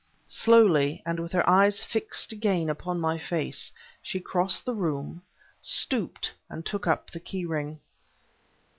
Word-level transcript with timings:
Slowly, 0.25 1.03
and 1.05 1.19
with 1.19 1.31
her 1.33 1.47
eyes 1.47 1.83
fixed 1.83 2.31
again 2.31 2.71
upon 2.71 2.99
my 2.99 3.19
face, 3.19 3.71
she 4.01 4.19
crossed 4.19 4.65
the 4.65 4.73
room, 4.73 5.21
stooped, 5.61 6.33
and 6.49 6.65
took 6.65 6.87
up 6.87 7.11
the 7.11 7.19
key 7.19 7.45
ring. 7.45 7.79